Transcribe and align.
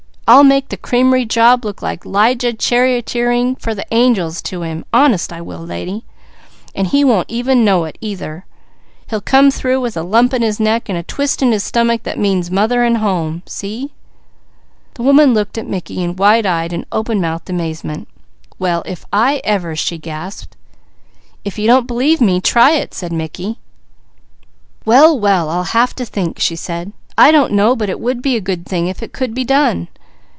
I'll 0.27 0.45
make 0.45 0.69
the 0.69 0.77
creamery 0.77 1.25
job 1.25 1.65
look 1.65 1.81
like 1.81 2.05
'Lijah 2.05 2.53
charioteering 2.53 3.57
for 3.57 3.75
the 3.75 3.85
angels 3.91 4.41
to 4.43 4.61
him, 4.61 4.85
honest 4.93 5.33
I 5.33 5.41
will 5.41 5.59
lady; 5.59 6.05
and 6.73 6.87
he 6.87 7.03
won't 7.03 7.29
ever 7.29 7.53
know 7.53 7.83
it, 7.83 7.97
either. 7.99 8.45
He'll 9.09 9.19
come 9.19 9.51
through 9.51 9.81
with 9.81 9.97
a 9.97 10.03
lump 10.03 10.33
in 10.33 10.41
his 10.41 10.57
neck, 10.57 10.87
and 10.87 10.97
a 10.97 11.03
twist 11.03 11.41
in 11.41 11.51
his 11.51 11.65
stummick 11.65 12.03
that 12.03 12.17
means 12.17 12.47
home 12.47 12.57
and 12.57 13.01
mother. 13.01 13.41
See?" 13.45 13.91
The 14.93 15.03
woman 15.03 15.33
looked 15.33 15.57
at 15.57 15.67
Mickey 15.67 16.01
in 16.01 16.15
wide 16.15 16.45
eyed 16.45 16.71
and 16.71 16.85
open 16.93 17.19
mouthed 17.19 17.49
amazement: 17.49 18.07
"Well 18.57 18.83
if 18.85 19.03
I 19.11 19.41
ever!" 19.43 19.75
she 19.75 19.97
gasped. 19.97 20.55
"If 21.43 21.59
you 21.59 21.67
don't 21.67 21.87
believe 21.87 22.21
me, 22.21 22.39
try 22.39 22.71
it," 22.71 22.93
said 22.93 23.11
Mickey. 23.11 23.59
"Well! 24.85 25.19
Well! 25.19 25.49
I'll 25.49 25.63
have 25.75 25.93
to 25.95 26.05
think," 26.05 26.39
she 26.39 26.55
said. 26.55 26.93
"I 27.17 27.31
don't 27.31 27.51
know 27.51 27.75
but 27.75 27.89
it 27.89 27.99
would 27.99 28.21
be 28.21 28.37
a 28.37 28.39
good 28.39 28.65
thing 28.65 28.87
if 28.87 29.03
it 29.03 29.11
could 29.11 29.33
be 29.33 29.43
done." 29.43 29.89